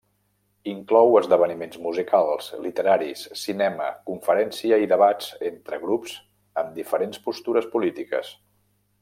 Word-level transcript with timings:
Inclou 0.69 1.17
esdeveniments 1.17 1.77
musicals, 1.83 2.47
literaris, 2.63 3.21
cinema, 3.41 3.91
conferències 4.11 4.87
i 4.87 4.89
debats 4.95 5.29
entre 5.51 5.81
grups 5.85 6.17
amb 6.63 6.75
diferents 6.81 7.23
postures 7.29 7.71
polítiques. 7.77 8.35